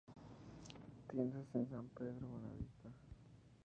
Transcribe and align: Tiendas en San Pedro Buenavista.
Tiendas 1.09 1.45
en 1.53 1.69
San 1.69 1.87
Pedro 1.89 2.25
Buenavista. 2.27 2.89